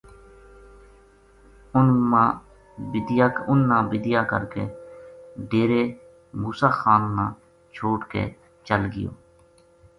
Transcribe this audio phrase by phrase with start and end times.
[1.75, 4.63] اُنھ با بِدیا کر کے
[5.49, 5.83] ڈیرے
[6.41, 7.25] موسیٰ خان نا
[7.75, 8.23] چھوڈ کے
[8.67, 9.11] چل گیو